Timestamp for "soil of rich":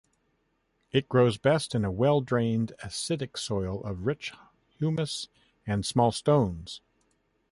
3.37-4.33